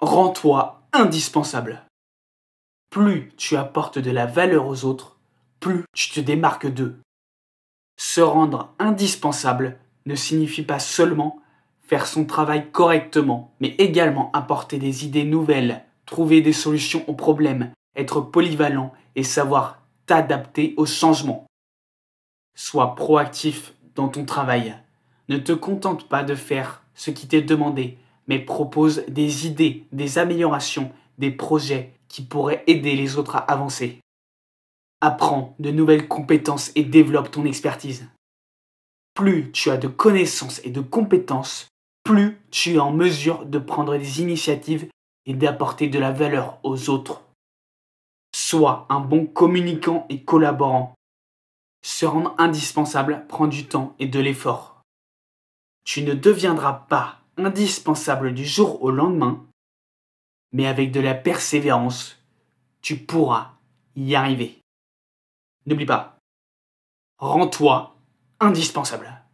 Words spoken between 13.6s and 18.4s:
mais également apporter des idées nouvelles, trouver des solutions aux problèmes, être